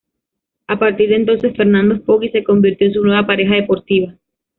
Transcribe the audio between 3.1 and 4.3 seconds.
pareja deportiva.